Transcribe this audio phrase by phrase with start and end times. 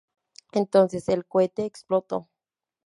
[0.51, 2.27] Entonces el cohete explotó.